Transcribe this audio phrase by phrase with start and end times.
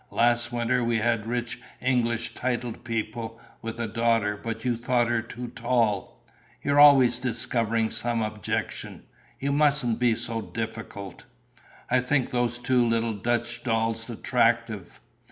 [0.09, 5.21] Last winter we had rich English titled people, with a daughter, but you thought her
[5.21, 6.25] too tall.
[6.63, 9.03] You're always discovering some objection.
[9.39, 11.25] You mustn't be so difficult."
[11.91, 14.99] "I think those two little Dutch dolls attractive."